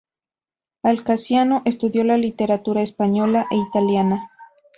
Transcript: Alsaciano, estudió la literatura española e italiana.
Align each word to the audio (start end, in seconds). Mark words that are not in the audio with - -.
Alsaciano, 0.81 1.61
estudió 1.63 2.03
la 2.03 2.17
literatura 2.17 2.81
española 2.81 3.45
e 3.51 3.57
italiana. 3.57 4.31